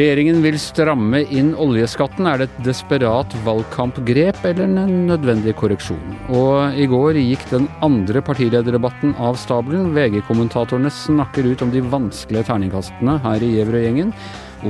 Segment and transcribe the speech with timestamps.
[0.00, 2.24] Regjeringen vil stramme inn oljeskatten.
[2.24, 6.14] Er det et desperat valgkampgrep eller en nødvendig korreksjon?
[6.32, 9.90] Og i går gikk den andre partilederdebatten av stabelen.
[9.92, 14.14] VG-kommentatorene snakker ut om de vanskelige terningkastene her i Gjevrøy-gjengen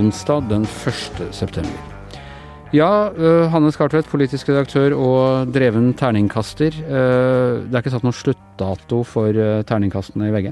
[0.01, 1.23] onsdag den 1.
[1.37, 1.79] september.
[2.75, 2.91] Ja,
[3.55, 6.75] Hanne Skartvedt, politisk redaktør og dreven terningkaster.
[6.75, 10.51] Det er ikke satt noen sluttdato for terningkastene i VG?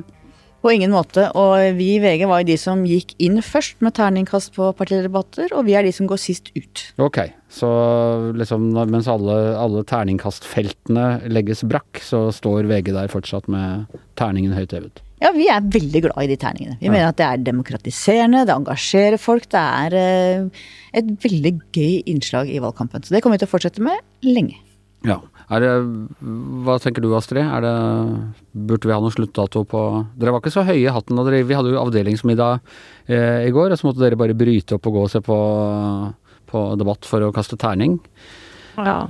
[0.59, 1.29] På ingen måte.
[1.39, 5.53] Og vi i VG var jo de som gikk inn først med terningkast på partidebatter,
[5.55, 6.85] og vi er de som går sist ut.
[6.99, 7.21] Ok,
[7.53, 7.69] så
[8.39, 13.87] liksom mens alle, alle terningkastfeltene legges brakk, så står VG der fortsatt med
[14.19, 15.05] terningen høyt hevet?
[15.19, 16.77] Ja, vi er veldig glad i de terningene.
[16.79, 16.95] Vi ja.
[16.95, 19.49] mener at det er demokratiserende, det engasjerer folk.
[19.51, 20.67] Det er eh,
[20.99, 23.03] et veldig gøy innslag i valgkampen.
[23.03, 24.61] Så det kommer vi til å fortsette med lenge.
[25.07, 25.19] Ja.
[25.49, 25.69] Det,
[26.65, 27.47] hva tenker du Astrid?
[27.65, 27.75] Det,
[28.53, 29.83] burde vi ha noen sluttdato på
[30.21, 32.59] Dere var ikke så høye i hatten dere Vi hadde jo avdelingsmiddag
[33.09, 35.39] eh, i går, og så måtte dere bare bryte opp og gå og se på,
[36.53, 37.97] på debatt for å kaste terning.
[38.77, 39.07] Ja.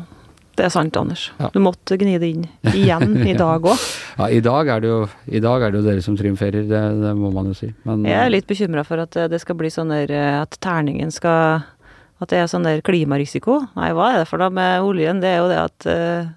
[0.58, 1.28] Det er sant, Anders.
[1.38, 1.52] Ja.
[1.54, 3.82] Du måtte gni det inn igjen i dag òg.
[4.18, 6.80] ja, i dag, er det jo, i dag er det jo dere som triumferer, det,
[7.02, 7.70] det må man jo si.
[7.86, 11.62] Men, jeg er litt bekymra for at det skal bli sånn at terningen skal
[12.19, 13.61] at det er sånn der klimarisiko.
[13.77, 15.20] Nei, hva er det for da med oljen?
[15.22, 16.30] Det er jo det at uh,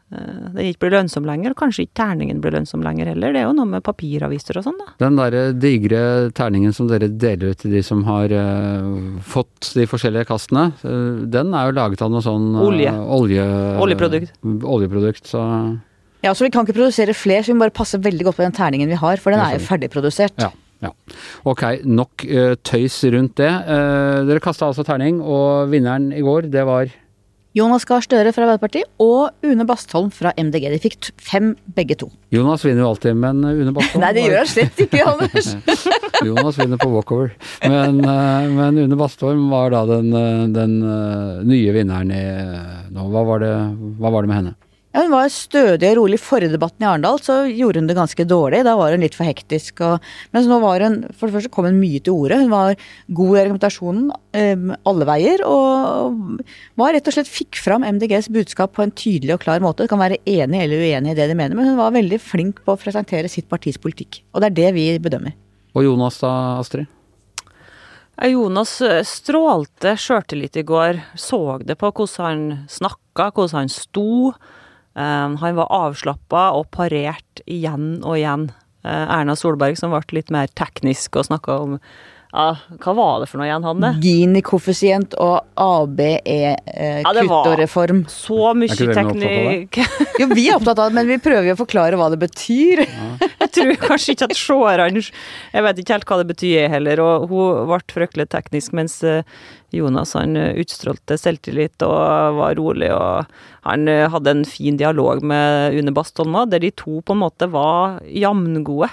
[0.53, 1.55] den ikke blir lønnsom lenger.
[1.55, 3.33] Og kanskje ikke terningen blir lønnsom lenger heller.
[3.33, 4.93] Det er jo noe med papiraviser og sånn, da.
[5.01, 6.03] Den derre digre
[6.37, 11.25] terningen som dere deler ut til de som har uh, fått de forskjellige kastene, uh,
[11.25, 12.93] den er jo laget av noe sånn Olje.
[12.93, 13.45] olje
[13.81, 14.37] oljeprodukt.
[14.45, 15.41] Oljeprodukt, så
[16.21, 18.45] Ja, så vi kan ikke produsere flere, så vi må bare passe veldig godt på
[18.45, 20.37] den terningen vi har, for den er jo ferdigprodusert.
[20.37, 20.53] Ja.
[20.81, 20.91] Ja.
[21.47, 23.51] Ok, nok uh, tøys rundt det.
[23.67, 26.89] Uh, dere kasta altså terning, og vinneren i går, det var
[27.51, 30.69] Jonas Gahr Støre fra Arbeiderpartiet og Une Bastholm fra MDG.
[30.71, 32.07] De fikk fem begge to.
[32.31, 35.49] Jonas vinner jo alltid, men Une Bastholm Nei, det gjør han slett ikke, Anders.
[36.29, 37.33] Jonas vinner på walkover.
[37.67, 37.99] Men,
[38.55, 40.15] men Une Bastholm var da den,
[40.55, 40.79] den
[41.49, 42.23] nye vinneren i
[42.95, 43.09] nå.
[43.11, 43.53] Hva var, det,
[43.99, 44.55] hva var det med henne?
[44.91, 46.19] Ja, Hun var stødig og rolig.
[46.19, 48.63] Forrige debatten i Arendal så gjorde hun det ganske dårlig.
[48.67, 49.79] Da var hun litt for hektisk.
[49.87, 50.03] Og,
[50.35, 52.41] mens nå var hun For det første kom hun mye til orde.
[52.43, 52.75] Hun var
[53.07, 55.45] god i argumentasjonen um, alle veier.
[55.47, 56.43] Og
[56.79, 59.87] var rett og slett fikk fram MDGs budskap på en tydelig og klar måte.
[59.87, 62.59] Du kan være enig eller uenig i det de mener, men hun var veldig flink
[62.65, 64.25] på å presentere sitt partis politikk.
[64.35, 65.37] Og det er det vi bedømmer.
[65.71, 66.89] Og Jonas da, Astrid?
[68.27, 70.99] Jonas eh, strålte sjøltillit i går.
[71.15, 74.33] Så det på hvordan han snakka, hvordan han sto.
[74.93, 78.49] Um, han var avslappa og parert igjen og igjen.
[78.83, 81.77] Uh, Erna Solberg, som ble litt mer teknisk og snakka om
[82.31, 83.89] ja, Hva var det for noe igjen, Hanne?
[83.99, 88.05] Gini-koeffisient og ABE-kutt-og-reform.
[88.05, 89.79] Eh, så mye teknikk
[90.21, 92.77] Jo, vi er opptatt av det, men vi prøver jo å forklare hva det betyr.
[92.85, 93.07] Ja.
[93.43, 97.27] jeg tror kanskje ikke at seerne Jeg vet ikke helt hva det betyr heller, og
[97.31, 99.27] hun ble fryktelig teknisk, mens eh,
[99.75, 103.27] Jonas han eh, utstrålte selvtillit og var rolig, og
[103.67, 107.49] han eh, hadde en fin dialog med Une Bastholm der de to på en måte
[107.51, 108.89] var jamngode.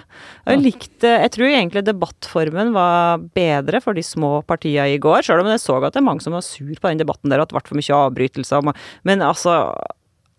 [0.49, 5.45] Jeg likte Jeg tror egentlig debattformen var bedre for de små partiene i går, sjøl
[5.45, 7.51] om jeg så at det er mange som var sur på den debatten der, at
[7.51, 8.75] det ble for mye avbrytelser.
[9.09, 9.61] Men altså,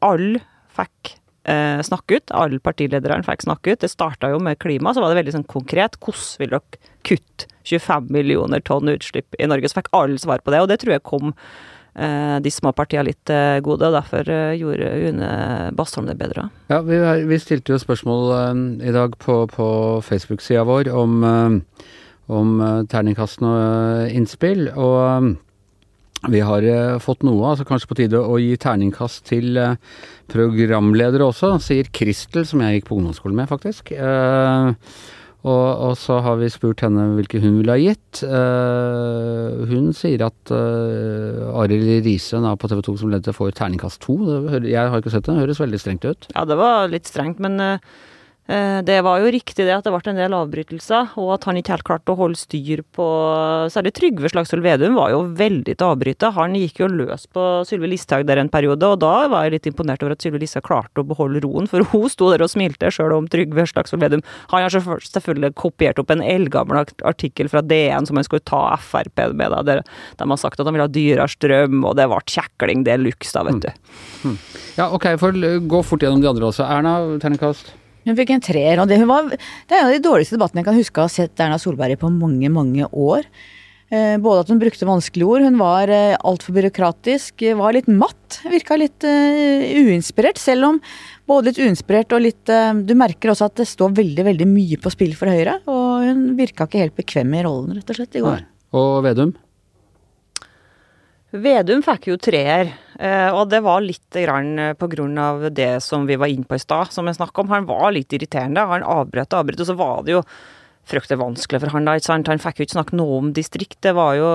[0.06, 0.44] alle
[0.76, 2.34] fikk eh, snakke ut.
[2.36, 3.82] Alle partilederne fikk snakke ut.
[3.84, 6.00] Det starta jo med klima, så var det veldig sånn konkret.
[6.04, 9.70] Hvordan vil dere kutte 25 millioner tonn utslipp i Norge?
[9.70, 13.10] Så fikk alle svar på det, og det tror jeg kom eh, de små partiene
[13.10, 15.32] litt eh, gode, og derfor eh, gjorde Une
[15.78, 16.50] Bastholm det bedre.
[16.72, 17.00] Ja, vi,
[17.30, 19.70] vi stilte jo spørsmål eh, i dag på, på
[20.06, 21.86] Facebook-sida vår om, eh,
[22.30, 22.58] om
[22.92, 25.38] terningkast og innspill, og
[26.28, 29.78] vi har eh, fått noe, altså kanskje på tide å gi terningkast til eh,
[30.32, 33.94] programledere også, sier Kristel, som jeg gikk på ungdomsskolen med, faktisk.
[33.96, 34.74] Eh,
[35.40, 38.20] og, og, så har vi spurt henne hvilke hun ville ha gitt.
[38.28, 44.18] Uh, hun sier at uh, Arild Riise på TV 2 som leder får terningkast to.
[44.68, 46.28] Jeg har ikke sett det, det høres veldig strengt ut.
[46.34, 47.80] Ja, det var litt strengt, men Eh,
[48.50, 51.76] det var jo riktig det at det ble en del avbrytelser, og at han ikke
[51.76, 53.06] helt klarte å holde styr på
[53.70, 56.32] Særlig Trygve Slagsvold Vedum var jo veldig til å avbryte.
[56.34, 59.70] Han gikk jo løs på Sylvi Listhaug der en periode, og da var jeg litt
[59.70, 62.90] imponert over at Sylvi Listhaug klarte å beholde roen, for hun sto der og smilte
[62.94, 64.26] sjøl om Trygve Slagsvold Vedum.
[64.54, 69.28] Han har selvfølgelig kopiert opp en eldgammel artikkel fra DN som han skulle ta Frp
[69.38, 72.24] med, da, der de har sagt at han ville ha dyrere strøm, og det ble
[72.26, 73.62] kjekling er luxe, da, vet mm.
[73.62, 73.70] du.
[74.24, 74.34] Mm.
[74.34, 74.40] Mm.
[74.80, 75.46] Ja, ok, for
[75.76, 76.66] gå fort gjennom de andre også.
[76.66, 77.74] Erna, terningkast?
[78.10, 78.82] Hun fikk en treer.
[78.82, 81.14] og det, var, det, er en av de dårligste debattene jeg kan huske å ha
[81.14, 83.28] sett Erna Solberg i på mange, mange år.
[83.90, 88.42] Eh, både at hun brukte vanskelige ord, hun var eh, altfor byråkratisk, var litt matt.
[88.46, 90.78] Virka litt uh, uinspirert, selv om
[91.30, 94.78] både litt uinspirert og litt uh, Du merker også at det står veldig, veldig mye
[94.78, 98.14] på spill for Høyre, og hun virka ikke helt bekvem i rollen, rett og slett,
[98.14, 98.44] i går.
[98.44, 98.52] Nei.
[98.78, 99.34] Og Vedum?
[101.30, 106.18] Vedum fikk jo treer, eh, og det var litt grann grunn av det som vi
[106.20, 107.54] var inne på i stad, som jeg snakka om.
[107.54, 108.66] Han var litt irriterende.
[108.68, 110.24] Han avbrøt og avbrøt, og så var det jo
[110.90, 112.30] fryktelig vanskelig for han da, ikke sant.
[112.32, 114.30] Han fikk jo ikke snakke noe om distrikt, det var jo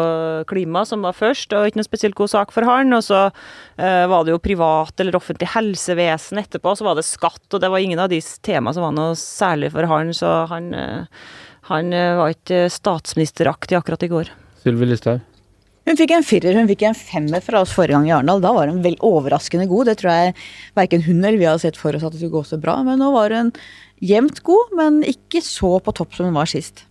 [0.50, 2.94] klima som var først, og ikke noe spesielt god sak for han.
[2.96, 7.46] Og så eh, var det jo privat eller offentlig helsevesen etterpå, så var det skatt,
[7.50, 10.72] og det var ingen av de temaene som var noe særlig for han, så han,
[10.78, 11.28] eh,
[11.70, 14.34] han eh, var ikke statsministeraktig akkurat i går.
[14.64, 15.22] Sylvi Listhaug?
[15.84, 18.40] Hun fikk en firer, hun fikk en femmer fra oss forrige gang i Arendal.
[18.40, 19.90] Da var hun vel overraskende god.
[19.90, 20.34] Det tror jeg
[20.78, 22.78] verken hun eller vi hadde sett for oss at det skulle gå så bra.
[22.86, 23.52] Men nå var hun
[24.04, 26.86] jevnt god, men ikke så på topp som hun var sist.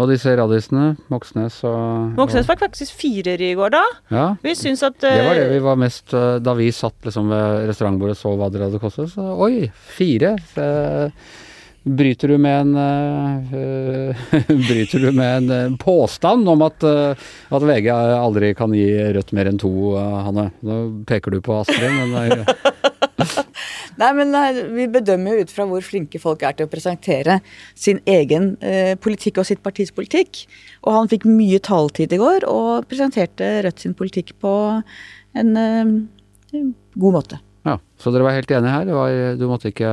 [0.00, 3.82] Og disse radisene, Moxnes og Moxnes fikk faktisk firer i går, da.
[4.14, 6.96] Ja, Vi syns at det var det eh, vi var mest eh, Da vi satt
[7.04, 9.66] liksom ved restaurantbordet og så hva dere hadde kostet, så oi,
[9.98, 10.38] fire.
[10.56, 11.12] Eh,
[11.82, 14.16] Bryter du med en eh,
[14.68, 18.86] Bryter du med en eh, påstand om at, eh, at VG aldri kan gi
[19.16, 20.52] rødt mer enn to, Hanne?
[20.62, 22.46] Nå peker du på Astrid, men eh,
[24.00, 24.32] Nei, men
[24.72, 27.40] vi bedømmer jo ut fra hvor flinke folk er til å presentere
[27.74, 30.46] sin egen eh, politikk og sitt partis politikk.
[30.86, 34.54] Og han fikk mye taletid i går, og presenterte Rødt sin politikk på
[35.38, 35.52] en
[36.94, 37.42] god måte.
[37.68, 37.76] ja.
[38.00, 38.88] Så dere var helt enige her?
[38.88, 39.92] Det var, du måtte ikke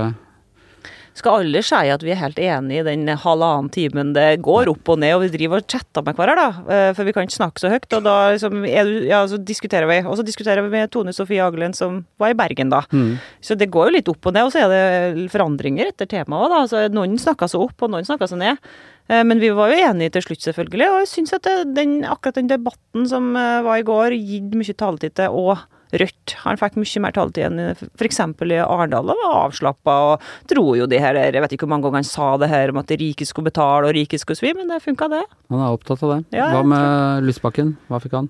[1.17, 4.91] skal alle si at vi er helt enige i den halvannen timen det går opp
[4.93, 6.75] og ned, og vi driver og chatter med hverandre, da.
[6.75, 7.87] Eh, For vi kan ikke snakke så høyt.
[7.97, 9.97] Og da liksom, er du, ja, så diskuterer vi.
[10.07, 12.83] Og så diskuterer vi med Tone Sofie Aglen, som var i Bergen, da.
[12.91, 13.17] mm.
[13.41, 16.45] Så det går jo litt opp og ned, og så er det forandringer etter temaet
[16.47, 16.61] òg, da.
[16.71, 18.61] Så noen snakker seg opp, og noen snakker seg ned.
[19.09, 20.87] Eh, Men vi var jo enige til slutt, selvfølgelig.
[20.93, 24.77] Og jeg syns at den, akkurat den debatten som eh, var i går, gitt mye
[24.77, 25.57] taletid til og
[25.89, 26.35] Rødt.
[26.43, 28.19] Han fikk mye mer taletid enn f.eks.
[28.21, 31.87] i Arendal, og var avslappa og dro jo de her Jeg vet ikke hvor mange
[31.87, 34.53] ganger han sa det her om at de rike skulle betale og rike skulle svi,
[34.57, 35.23] men det funka, det.
[35.49, 36.21] Han er opptatt av det.
[36.37, 37.75] Ja, Hva med Lysbakken?
[37.89, 38.29] Hva fikk han?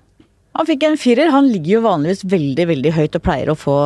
[0.56, 1.30] Han fikk en firer.
[1.30, 3.78] Han ligger jo vanligvis veldig, veldig høyt og pleier å få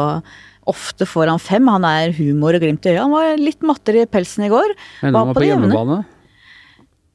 [0.65, 1.67] Ofte får han fem.
[1.69, 3.03] Han er humor og glimt i øyet.
[3.03, 4.73] Han var litt mattere i pelsen i går.
[5.05, 5.99] Enda han var på på hjemmebane?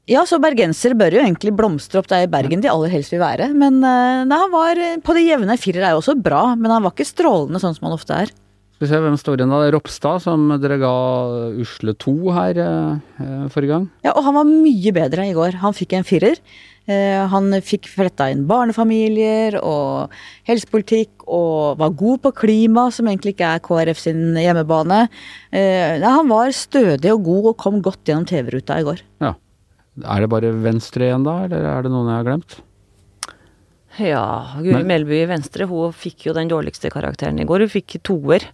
[0.09, 3.21] Ja, så bergensere bør jo egentlig blomstre opp der i Bergen de aller helst vil
[3.21, 3.51] være.
[3.53, 5.57] Men eh, nei, han var eh, på det jevne.
[5.61, 8.33] Firer er jo også bra, men han var ikke strålende sånn som han ofte er.
[8.79, 9.57] Skal vi se hvem står igjen da.
[9.75, 10.95] Ropstad, som dere ga
[11.61, 13.87] usle to her eh, eh, forrige gang.
[14.07, 15.57] Ja, og han var mye bedre i går.
[15.61, 16.39] Han fikk en firer.
[16.89, 20.15] Eh, han fikk fletta inn barnefamilier og
[20.49, 25.03] helsepolitikk og var god på klima, som egentlig ikke er KrF sin hjemmebane.
[25.51, 29.05] Eh, nei, han var stødig og god og kom godt gjennom TV-ruta i går.
[29.21, 29.35] Ja.
[30.03, 32.59] Er det bare Venstre igjen da, eller er det noen jeg har glemt?
[33.99, 34.25] Ja,
[34.63, 37.65] Guri Melby i Venstre, hun fikk jo den dårligste karakteren i går.
[37.65, 38.45] Hun fikk toer.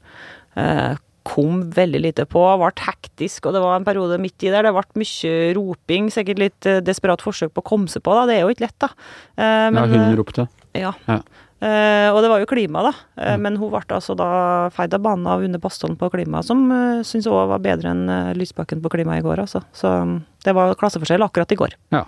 [0.57, 0.95] Eh,
[1.25, 4.67] kom veldig lite på, ble hektisk, og det var en periode midt i der.
[4.67, 8.27] Det ble mye roping, sikkert litt eh, desperat forsøk på å komme seg på, da.
[8.29, 8.91] Det er jo ikke lett, da.
[9.35, 10.47] Eh, ja, hun ropte.
[10.77, 10.93] Ja.
[11.09, 11.19] Ja.
[11.65, 12.93] Eh, og det var jo klima, da.
[13.17, 13.41] Eh, Mm.
[13.41, 17.01] Men hun ble altså da feid av banen av Une Bastholm på klima, som uh,
[17.03, 19.63] syns òg var bedre enn uh, Lysbakken på klima i går, altså.
[19.73, 21.73] Så um, det var klasseforskjell akkurat i går.
[21.95, 22.05] Ja.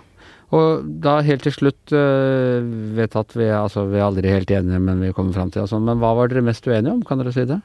[0.56, 2.64] Og da helt til slutt eh,
[2.96, 5.66] vet at vi, altså, vi er aldri helt enige, men vi kommer fram til det.
[5.66, 5.80] Altså.
[5.84, 7.58] Men hva var dere mest uenige om, kan dere si det?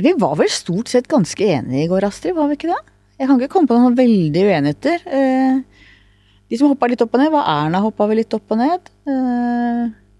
[0.00, 2.80] Vi var vel stort sett ganske enige i går, Astrid, var vi ikke det?
[3.20, 5.04] Jeg kan ikke komme på noen veldig uenigheter.
[5.04, 5.60] Eh,
[6.50, 8.90] De som hoppa litt opp og ned, var Erna hoppa vel litt opp og ned.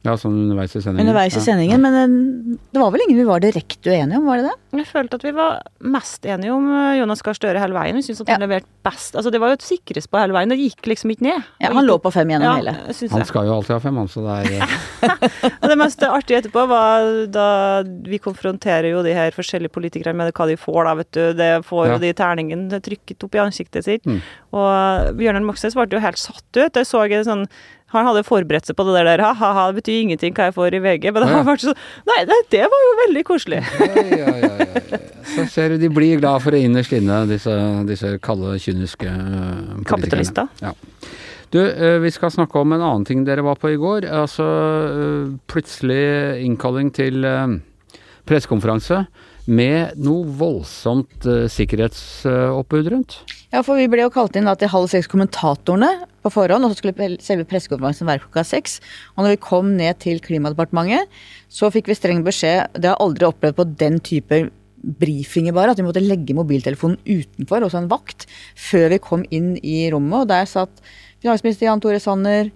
[0.04, 1.06] Eh, Ja, sånn underveis i sendingen.
[1.08, 1.44] Underveis i Ja.
[1.46, 4.78] sendingen, men eh, det var vel ingen vi var direkte uenige om, var det det?
[4.78, 7.94] Jeg følte at vi var mest enige om uh, Jonas Gahr Støre hele veien.
[7.94, 8.46] Vi syntes at han Ja.
[8.46, 9.14] leverte best.
[9.14, 10.48] Altså, det var jo et sikrest på hele veien.
[10.50, 11.42] Det gikk liksom ikke ned.
[11.62, 12.74] Ja, han lå på fem gjennom ja, hele.
[12.74, 13.26] Han jeg.
[13.26, 16.66] skal jo alltid ha fem, han, så det er eh, Og det mest artige etterpå
[16.68, 21.12] var da vi konfronterer jo de her forskjellige politikerne med hva de får, da, vet
[21.12, 21.22] du.
[21.38, 21.92] Det får Ja.
[21.94, 24.04] jo de terningene trykket opp i ansiktet sitt.
[24.04, 24.20] Mm.
[24.52, 26.74] Og Bjørnar Moxnes ble jo helt satt ut.
[26.74, 27.46] Jeg så jeg sånn
[28.00, 30.80] han hadde forberedt seg på det der, ha-ha, det betyr ingenting hva jeg får i
[30.84, 31.10] VG.
[31.12, 31.42] Men det, Ja.
[31.46, 31.78] var sånn,
[32.10, 33.60] nei, det, det var jo veldig koselig.
[33.80, 35.00] ja, ja, ja.
[35.34, 37.54] Så ser du, de blir glad for det innerst inne, disse,
[37.88, 39.84] disse kalde, kyniske eh, politikerne.
[39.88, 40.48] Kapitalister.
[40.62, 40.74] Ja.
[41.54, 44.06] Du, eh, vi skal snakke om en annen ting dere var på i går.
[44.10, 47.24] Altså eh, plutselig innkalling til
[48.28, 49.04] pressekonferanse
[49.46, 53.18] med noe voldsomt eh, sikkerhetsoppbud rundt.
[53.52, 55.90] Ja, for vi ble jo kalt inn da til halv seks kommentatorene
[56.24, 58.78] på forhånd, og så skulle selve pressekonferansen være klokka seks.
[59.14, 61.12] Og når vi kom ned til Klimadepartementet,
[61.52, 64.44] så fikk vi streng beskjed Det har jeg aldri opplevd på den type
[64.84, 69.54] brifinger bare, at vi måtte legge mobiltelefonen utenfor, også en vakt, før vi kom inn
[69.64, 70.24] i rommet.
[70.24, 70.84] Og der satt
[71.24, 72.50] finansminister Jan Tore Sanner,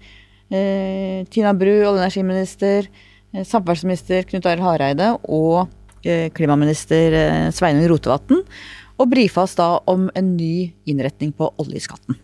[0.51, 2.89] eh, Tina Bru, olje- og energiminister,
[3.33, 5.69] eh, samferdselsminister Knut Arild Hareide og
[6.05, 8.43] klimaminister eh, Sveinung Rotevatn
[8.99, 12.19] og brifa oss da om en ny innretning på oljeskatten.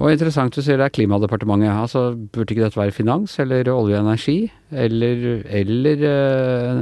[0.00, 1.68] Og interessant du sier det er Klimadepartementet.
[1.76, 4.38] Altså, Burde ikke dette være finans eller olje og energi?
[4.72, 6.78] Eller, eller eh,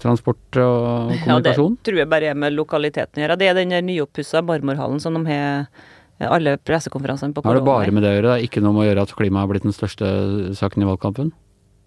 [0.00, 1.76] transport og kommunikasjon?
[1.76, 3.36] Ja, det tror jeg bare er med lokaliteten å gjøre.
[3.42, 5.68] Det er den nyoppussa marmorhallen som de har
[6.24, 7.52] alle pressekonferansene på korona.
[7.52, 8.30] Har det bare med det å gjøre?
[8.30, 10.06] Det er ikke noe med å gjøre at klima har blitt den største
[10.56, 11.34] saken i valgkampen?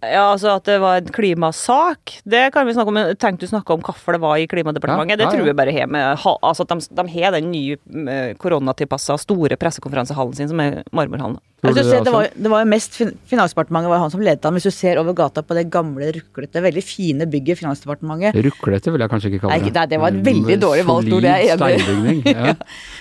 [0.02, 3.00] Ja, altså At det var en klimasak, det kan vi snakke om.
[3.22, 5.14] Tenk du snakke om hvorfor det var i Klimadepartementet?
[5.14, 5.34] Ja, det ja.
[5.36, 7.78] Tror jeg bare har med altså at de, de har den nye
[8.10, 11.38] eh, koronatilpassa store pressekonferansehallen sin, som er Marmorhallen.
[11.62, 12.96] Altså, det, det, var, det var jo mest
[13.30, 14.56] Finansdepartementet var han som ledet an.
[14.58, 19.04] Hvis du ser over gata på det gamle, ruklete, veldig fine bygget Finansdepartementet Ruklete vil
[19.06, 19.74] jeg kanskje ikke kalle det.
[19.76, 22.34] Nei, det var et veldig dårlig valgt ord, det er enig i.
[22.34, 22.56] Ja.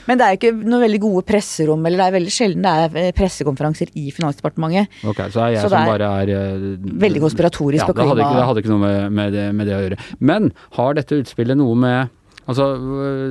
[0.08, 2.74] Men det er jo ikke noe veldig gode presserom, eller det er veldig sjelden det
[2.84, 5.00] er eh, pressekonferanser i Finansdepartementet.
[5.08, 8.12] Ok, Så er jeg så som er bare er uh, Veldig konspiratorisk ja, på klima.
[8.12, 10.00] Det hadde ikke, det hadde ikke noe med, med, det, med det å gjøre.
[10.20, 12.16] Men har dette utspillet noe med
[12.50, 12.64] Altså,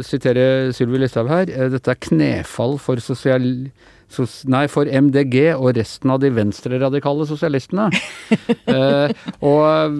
[0.05, 1.49] sitere Sylvi Listhaug her.
[1.73, 3.43] Dette er knefall for sosial
[4.49, 7.89] Nei, for MDG og resten av de venstreradikale sosialistene.
[8.75, 9.13] eh,
[9.45, 9.99] og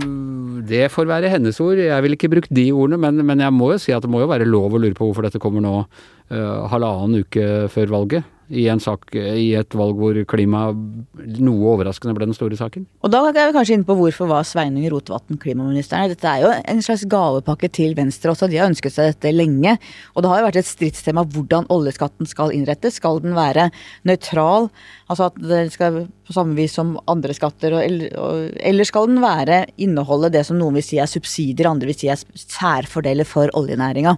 [0.70, 1.78] det får være hennes ord.
[1.84, 4.24] Jeg vil ikke brukt de ordene, men, men, jeg må jo si at det må
[4.24, 8.36] jo være lov å lure på hvorfor dette kommer nå eh, halvannen uke før valget
[8.50, 12.88] i sak i et valg hvor klima noe overraskende ble den store saken.
[13.06, 16.10] Og da er vi kanskje inne på hvorfor var Sveinung Rotevatn klimaministeren.
[16.10, 19.76] Dette er jo en slags gavepakke til Venstre også, de har ønsket seg dette lenge.
[20.16, 22.98] Og det har jo vært et stridstema hvordan oljeskatten skal innrettes.
[23.00, 23.70] Skal den være
[24.10, 24.70] nøytral,
[25.08, 30.34] altså at det skal på samme vis som andre skatter, eller skal den være inneholde
[30.34, 34.18] det som noen vil si er subsidier, andre vil si er særfordeler for oljenæringa.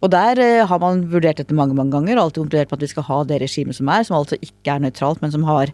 [0.00, 2.84] Og der eh, har man vurdert dette mange mange ganger, og alltid konkludert på at
[2.84, 5.72] vi skal ha det regimet som er, som altså ikke er nøytralt, men som har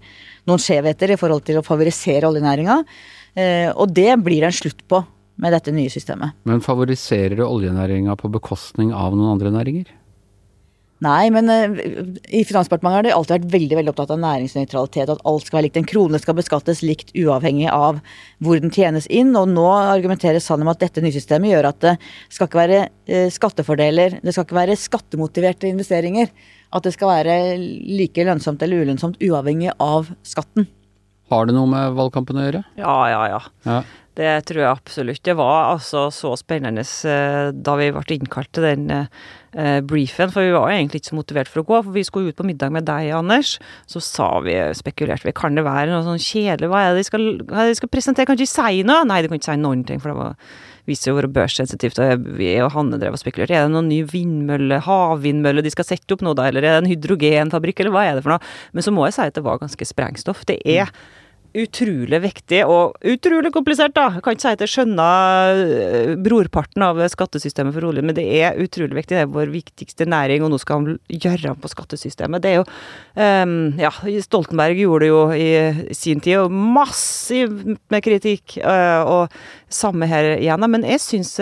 [0.50, 2.80] noen skjevheter i forhold til å favorisere oljenæringa.
[3.38, 5.02] Eh, og det blir det en slutt på
[5.42, 6.34] med dette nye systemet.
[6.48, 9.92] Men favoriserer det oljenæringa på bekostning av noen andre næringer?
[11.04, 11.80] Nei, men uh,
[12.32, 15.10] i Finansdepartementet har de alltid vært veldig veldig opptatt av næringsnøytralitet.
[15.12, 15.80] At alt skal være likt.
[15.80, 18.00] En krone skal beskattes likt uavhengig av
[18.44, 19.34] hvor den tjenes inn.
[19.36, 21.94] Og nå argumenterer Sanne med at dette nysystemet gjør at det
[22.32, 24.18] skal ikke være uh, skattefordeler.
[24.24, 26.32] Det skal ikke være skattemotiverte investeringer.
[26.72, 30.64] At det skal være like lønnsomt eller ulønnsomt uavhengig av skatten.
[31.28, 32.64] Har det noe med valgkampen å gjøre?
[32.80, 33.44] Ja, ja, ja.
[33.68, 33.78] ja.
[34.16, 35.20] Det tror jeg absolutt.
[35.28, 38.88] Det var altså så spennende uh, da vi ble innkalt til den
[39.56, 41.80] eh, briefen, for vi var egentlig ikke så motivert for å gå.
[41.88, 43.56] For vi skulle ut på middag med deg, Anders.
[43.90, 46.70] Så sa vi, spekulerte vi, kan det være noe sånn kjedelig?
[46.72, 48.28] Hva er det de skal, hva er det de skal presentere?
[48.28, 49.02] Kan ikke si noe?
[49.08, 50.40] Nei, de kan ikke si noen ting, for det var
[50.86, 52.00] viser jo være børssensitivt.
[52.38, 53.56] Vi og Hanne drev og spekulerte.
[53.56, 56.48] Er det noen ny vindmølle, havvindmølle de skal sette opp nå, da?
[56.50, 58.54] Eller er det en hydrogenfabrikk, eller hva er det for noe?
[58.76, 60.44] Men så må jeg si at det var ganske sprengstoff.
[60.48, 60.92] Det er
[61.62, 64.08] utrolig viktig og utrolig komplisert, da.
[64.16, 68.26] Jeg kan ikke si at jeg skjønner eh, brorparten av skattesystemet for olje, men det
[68.40, 69.16] er utrolig viktig.
[69.16, 72.44] Det er vår viktigste næring, og nå skal han gjøre om på skattesystemet.
[72.44, 73.92] Det er jo um, Ja,
[74.24, 77.54] Stoltenberg gjorde det jo i sin tid, og massiv
[77.92, 78.58] med kritikk.
[78.60, 79.40] Uh, og
[79.72, 81.36] samme her igjen, men jeg syns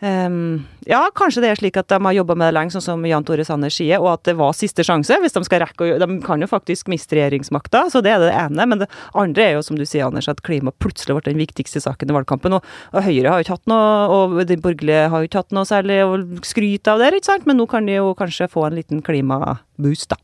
[0.00, 3.06] um, ja, kanskje det er slik at de har jobba med det lenge, sånn som
[3.06, 5.98] Jan Tore Sanner sier, og at det var siste sjanse, hvis de skal rekke å
[6.02, 8.68] De kan jo faktisk miste regjeringsmakta, så det er det ene.
[8.70, 11.82] Men det andre er jo, som du sier, Anders, at klima plutselig ble den viktigste
[11.84, 12.56] saken i valgkampen.
[12.58, 15.58] Og, og Høyre har jo ikke hatt noe, og de borgerlige har jo ikke hatt
[15.58, 17.48] noe særlig å skryte av der, ikke sant?
[17.48, 20.22] Men nå kan de jo kanskje få en liten klimaboost, da.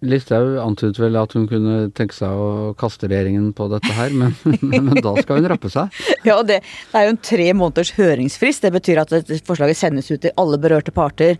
[0.00, 4.32] Listhaug antydet vel at hun kunne tenke seg å kaste regjeringen på dette her, men,
[4.70, 5.92] men da skal hun rappe seg.
[6.28, 8.64] Ja, det, det, er jo en tre måneders høringsfrist.
[8.64, 9.12] Det betyr at
[9.46, 11.36] forslaget sendes ut til alle berørte parter.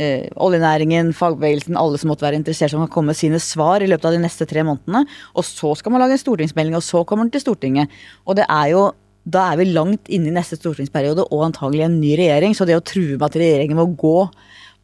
[0.00, 3.88] Eh, oljenæringen, fagbevegelsen, alle som måtte være interessert som kan komme med sine svar i
[3.90, 5.04] løpet av de neste tre månedene.
[5.36, 7.92] Og så skal man lage en stortingsmelding, og så kommer den til Stortinget.
[8.26, 8.90] Og det er jo
[9.22, 12.56] da er vi langt inne i neste stortingsperiode og antagelig en ny regjering.
[12.58, 14.16] Så det å true med at regjeringen må gå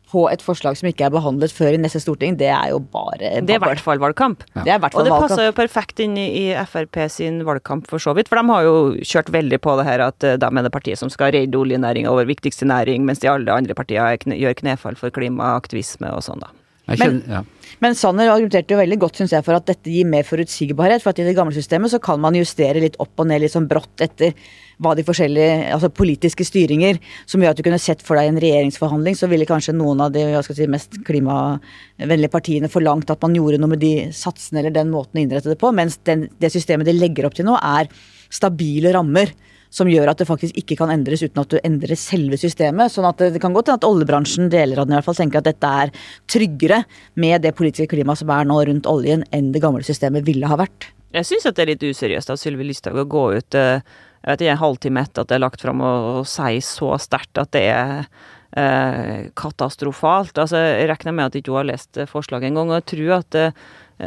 [0.09, 3.43] på et forslag som ikke er behandlet før i neste storting, det er jo bare
[3.45, 4.45] Det er i hvert fall valgkamp.
[4.55, 4.65] Ja.
[4.65, 5.25] Det og det valgkamp.
[5.27, 8.31] passer jo perfekt inn i, Frp sin valgkamp, for så vidt.
[8.31, 11.01] For de har jo kjørt veldig på det her at eh, de er det partiet
[11.01, 15.15] som skal redde oljenæringa over viktigste næring, mens de alle andre partiene gjør knefall for
[15.15, 16.53] klimaaktivisme og sånn, da.
[16.97, 17.43] Men, ja.
[17.85, 21.03] men Sanner argumenterte jo veldig godt synes jeg, for at dette gir mer forutsigbarhet.
[21.05, 23.53] For at i det gamle systemet så kan man justere litt opp og ned litt
[23.53, 24.33] sånn brått etter
[24.79, 28.41] hva de forskjellige altså politiske styringer som gjør at du kunne sett for deg en
[28.43, 33.59] regjeringsforhandling, så ville kanskje noen av de si, mest klimavennlige partiene forlangt at man gjorde
[33.59, 35.75] noe med de satsene eller den måten å innrette det på.
[35.75, 37.91] Mens den, det systemet de legger opp til nå, er
[38.31, 39.35] stabile rammer
[39.71, 42.93] som gjør at det faktisk ikke kan endres uten at du endrer selve systemet.
[42.93, 45.43] sånn at det kan godt hende at oljebransjen, deler av den i hvert fall, tenker
[45.43, 45.93] at dette er
[46.27, 46.83] tryggere
[47.15, 50.59] med det politiske klimaet som er nå rundt oljen, enn det gamle systemet ville ha
[50.61, 50.91] vært.
[51.17, 53.81] Jeg syns det er litt useriøst av Sylvi Listhaug å gå ut eh,
[54.19, 56.97] jeg vet ikke, en halvtime etter at det er lagt fram, og, og si så
[57.01, 58.09] sterkt at det er
[58.57, 60.39] eh, katastrofalt.
[60.39, 63.53] Altså, jeg regner med at ikke hun har lest forslaget engang, jeg tror at eh,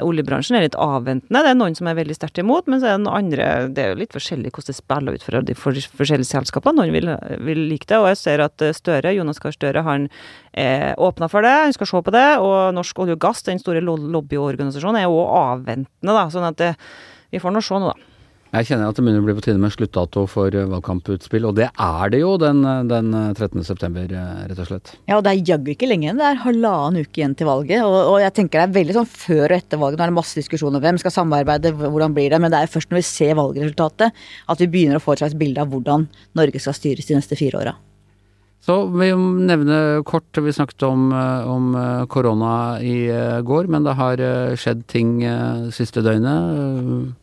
[0.02, 1.44] oljebransjen er litt avventende.
[1.44, 3.90] Det er noen som er veldig sterkt imot, men så er det andre Det er
[3.92, 6.80] jo litt forskjellig hvordan det spiller ut for de forskjellige selskapene.
[6.80, 7.12] Noen vil,
[7.48, 10.08] vil, like det, og jeg ser at Støre, Jonas Gahr Støre han
[10.52, 12.30] er åpna for det, han skal se på det.
[12.44, 16.30] Og Norsk olje og gass, den store lobbyorganisasjonen, er òg avventende, da.
[16.32, 16.74] Sånn at det,
[17.32, 18.11] vi får nå se nå, da.
[18.52, 21.56] Jeg kjenner at det begynner å bli på tide med sluttdato for eh, valgkamputspill, og
[21.56, 23.62] det er det jo den, eh, den 13.
[23.62, 24.92] Eh, september, rett og slett.
[25.08, 26.20] Ja, og det er jaggu ikke lenge igjen.
[26.20, 27.86] Det er halvannen uke igjen til valget.
[27.86, 30.02] Og, og, jeg tenker det er veldig sånn før og etter valget.
[30.02, 30.84] Nå er det masse diskusjoner.
[30.84, 32.42] Hvem skal samarbeide, hvordan blir det?
[32.44, 34.20] Men det er først når vi ser valgresultatet
[34.52, 36.10] at vi begynner å få et slags bilde av hvordan
[36.42, 37.76] Norge skal styres de neste fire åra.
[38.68, 41.08] Så vi nevner kort, vi snakket om,
[41.50, 41.72] om,
[42.12, 42.52] korona
[42.84, 43.08] i
[43.48, 44.22] går, men det har
[44.60, 45.16] skjedd ting
[45.74, 47.16] siste døgnet.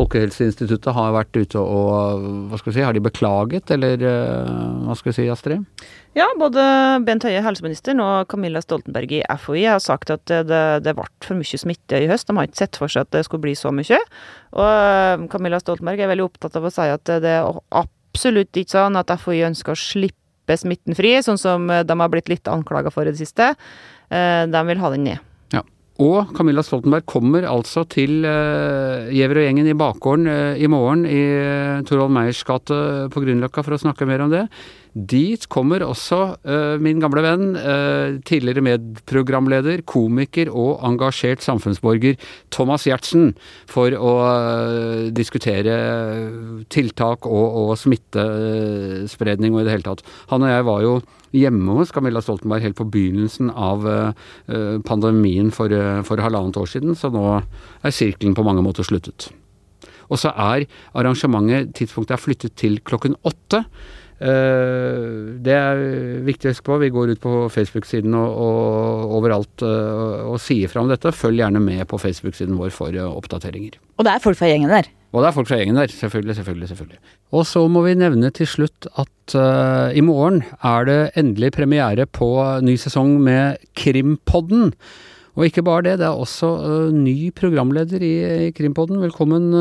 [0.00, 4.52] Folkehelseinstituttet har vært ute og hva skal vi si, har de beklaget, eller eh,
[4.86, 5.84] hva skal vi si, Astrid?
[6.16, 6.62] Ja, både
[7.06, 11.38] Bent Høie, helseministeren, og Camilla Stoltenberg i FHI har sagt at det, det ble for
[11.38, 12.30] mye smitte i høst.
[12.30, 14.00] De har ikke sett for seg at det skulle bli så mye.
[14.56, 18.78] Og eh, Camilla Stoltenberg er veldig opptatt av å si at det er absolutt ikke
[18.78, 22.90] sånn at FHI ønsker å slippe smitten fri, sånn som de har blitt litt anklaga
[22.90, 23.52] for i det siste.
[24.10, 25.29] Eh, de vil ha den ned.
[26.00, 31.02] Og Camilla Stoltenberg kommer altså til uh, Giæver og gjengen i bakgården uh, i morgen
[31.04, 32.78] i uh, Torvald Meyers gate
[33.12, 34.46] på Grünerløkka for å snakke mer om det.
[34.90, 36.40] Dit kommer også
[36.82, 37.44] min gamle venn,
[38.26, 42.16] tidligere medprogramleder, komiker og engasjert samfunnsborger
[42.50, 43.30] Thomas Giertsen
[43.70, 44.16] for å
[45.14, 45.76] diskutere
[46.74, 50.02] tiltak og, og smittespredning og i det hele tatt.
[50.34, 50.98] Han og jeg var jo
[51.36, 53.86] hjemme hos Camilla Stoltenberg helt på begynnelsen av
[54.86, 55.70] pandemien for,
[56.06, 59.28] for halvannet år siden, så nå er sirkelen på mange måter sluttet.
[60.10, 60.66] Og så er
[60.98, 63.64] arrangementet Tidspunktet er flyttet til klokken åtte.
[64.20, 65.82] Eh, det er
[66.26, 66.78] viktig å huske på.
[66.82, 71.14] Vi går ut på Facebook-siden og, og, overalt og, og sier fra om dette.
[71.16, 73.78] Følg gjerne med på Facebook-siden vår for oppdateringer.
[73.96, 74.90] Og det er folk fra gjengen der?
[75.10, 75.90] Og det er folk fra gjengen der.
[75.90, 76.68] Selvfølgelig, selvfølgelig.
[76.70, 76.98] selvfølgelig.
[77.34, 82.06] Og så må vi nevne til slutt at uh, i morgen er det endelig premiere
[82.06, 82.30] på
[82.62, 84.70] ny sesong med Krimpodden.
[85.38, 88.14] Og ikke bare det, det er også ny programleder i,
[88.46, 89.00] i Krimpodden.
[89.02, 89.52] Velkommen,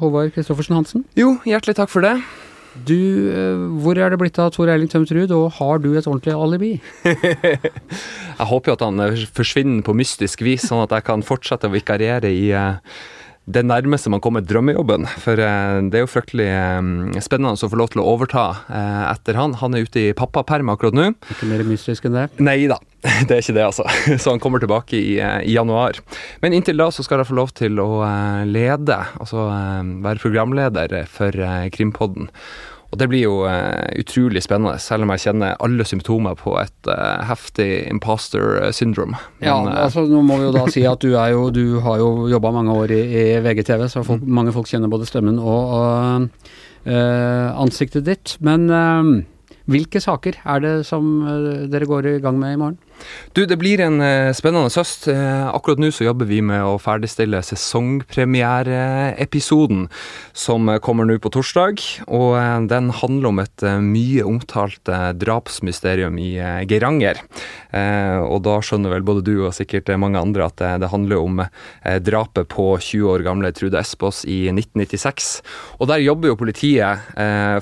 [0.00, 1.04] Håvard Kristoffersen Hansen.
[1.16, 2.16] Jo, hjertelig takk for det.
[2.88, 2.96] Du,
[3.82, 6.72] hvor er det blitt av Tor Eiling Tømt Ruud, og har du et ordentlig alibi?
[7.04, 9.04] jeg håper jo at han
[9.36, 12.80] forsvinner på mystisk vis, sånn at jeg kan fortsette å vikariere i uh,
[13.48, 15.06] det nærmeste man kommer drømmejobben.
[15.22, 19.38] For uh, det er jo fryktelig uh, spennende å få lov til å overta etter
[19.38, 19.56] han.
[19.62, 21.10] Han er ute i pappaperm akkurat nå.
[21.32, 22.26] Ikke mer mystisk enn det?
[22.44, 22.78] Nei da,
[23.28, 23.88] det er ikke det, altså.
[24.22, 26.00] Så han kommer tilbake i, i, januar.
[26.44, 27.90] Men inntil da så skal jeg få lov til å
[28.48, 29.48] lede, altså
[30.04, 31.34] være programleder for
[31.74, 32.28] Krimpodden.
[32.88, 36.88] Og det blir jo uh, utrolig spennende, selv om jeg kjenner alle symptomer på et
[36.88, 39.18] uh, heftig imposter syndrome.
[39.42, 41.80] Men, ja, uh, altså nå må vi jo da si at du er jo Du
[41.84, 44.32] har jo jobba mange år i, i VGTV, så folk, mm.
[44.40, 48.36] mange folk kjenner både stemmen og, og ansiktet ditt.
[48.40, 48.70] Men
[49.68, 51.10] hvilke saker er det som
[51.68, 52.78] dere går i gang med i morgen?
[53.32, 55.08] Du, det blir en uh, spennende høst.
[55.08, 59.88] Uh, akkurat nå så jobber vi med å ferdigstille sesongpremiereepisoden
[60.32, 61.74] som uh, kommer nå på torsdag.
[62.08, 62.34] Og
[62.70, 67.16] den handler om et mye omtalt drapsmysterium i Geiranger.
[68.24, 71.42] og da skjønner vel både du og sikkert mange andre at det handler om
[72.04, 75.42] drapet på 20 år gamle Trude Espås i 1996.
[75.78, 76.98] Og der jobber jo politiet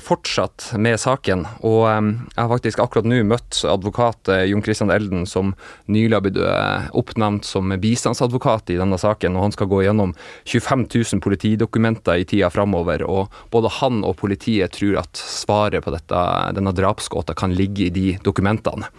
[0.05, 1.45] fortsatt med saken.
[1.67, 5.53] Og jeg har faktisk akkurat nå møtt advokat Jon Christian Elden som
[5.85, 9.35] nylig har blitt eh, oppnevnt som bistandsadvokat i denne saken.
[9.35, 13.03] og Han skal gå gjennom 25 000 politidokumenter i tida framover.
[13.07, 16.23] Og både han og politiet tror at svaret på dette,
[16.57, 18.89] denne drapsgåta kan ligge i de dokumentene.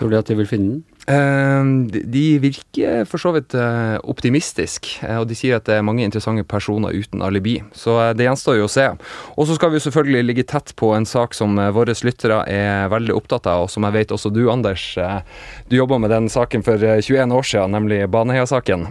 [0.00, 0.84] Tror du at de vil finne den?
[1.06, 5.86] Ehm, de virker for så vidt eh, optimistiske, eh, og de sier at det er
[5.86, 7.60] mange interessante personer uten alibi.
[7.78, 8.88] Så eh, det gjenstår jo å se.
[9.36, 13.14] Og så skal vi selvfølgelig ligge tett på en sak som våre lyttere er veldig
[13.14, 14.82] opptatt av, og som jeg vet også du, Anders,
[15.70, 18.88] du jobba med den saken for 21 år siden, nemlig Baneheia-saken.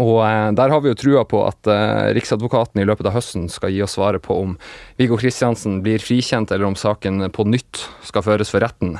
[0.00, 0.22] Og
[0.56, 1.68] Der har vi jo trua på at
[2.16, 4.54] Riksadvokaten i løpet av høsten skal gi oss svaret på om
[4.96, 8.96] Viggo Kristiansen blir frikjent, eller om saken på nytt skal føres for retten.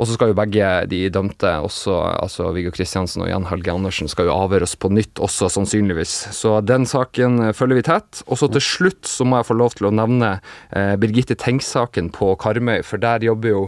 [0.00, 4.08] Og så skal jo begge de dømte, også altså Viggo Kristiansen og Jan Helge Andersen,
[4.08, 6.14] skal jo avhøres på nytt også, sannsynligvis.
[6.36, 8.22] Så den saken følger vi tett.
[8.26, 10.38] Og så til slutt så må jeg få lov til å nevne
[10.72, 13.66] eh, Birgitte Tengs-saken på Karmøy, for der jobber jo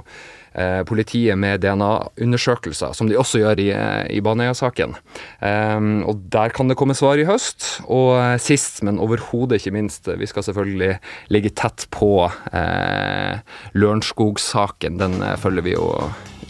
[0.88, 4.96] politiet med DNA-undersøkelser, som de også gjør i, eh, i Baneheia-saken.
[5.40, 7.82] Um, og Der kan det komme svar i høst.
[7.88, 10.98] Og sist, men overhodet ikke minst, vi skal selvfølgelig
[11.32, 13.40] ligge tett på eh,
[13.74, 15.00] Lørenskog-saken.
[15.00, 15.88] Den følger vi jo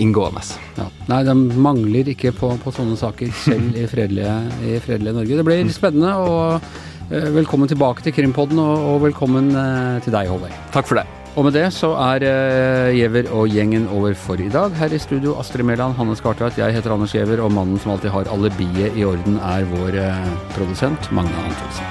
[0.03, 0.43] inngående.
[0.79, 0.89] Ja.
[1.11, 4.37] Nei, de mangler ikke på, på sånne saker, selv i fredelige,
[4.67, 5.41] i fredelige Norge.
[5.41, 10.31] Det blir spennende, og eh, velkommen tilbake til Krimpodden, og, og velkommen eh, til deg,
[10.33, 10.63] Håvard.
[10.75, 11.09] Takk for det.
[11.33, 14.75] Og med det så er uh, Giæver og gjengen over for i dag.
[14.77, 18.13] Her i studio Astrid Mæland, Hanne Skartveit, jeg heter Anders Giæver, og mannen som alltid
[18.13, 21.89] har alibiet i orden, er vår uh, produsent Magne Antonsen.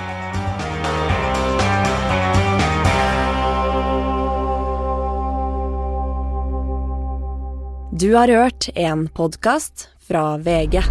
[8.01, 10.81] Du har hørt en podkast fra VG.